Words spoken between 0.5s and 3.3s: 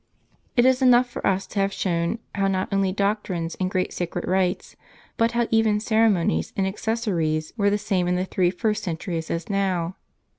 It is enough for us to have shown, how not only doc